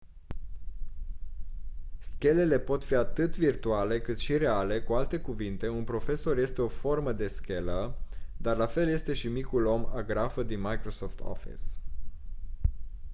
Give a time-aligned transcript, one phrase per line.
[1.99, 6.67] schelele pot fi atât virtuale cât și reale cu alte cuvinte un profesor este o
[6.67, 7.97] formă de schelă
[8.37, 11.63] dar la fel este și micul om agrafă din microsoft office